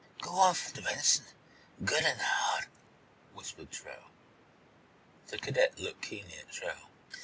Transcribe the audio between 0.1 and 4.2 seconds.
"Go after Benson, good and hard," whispered Truax.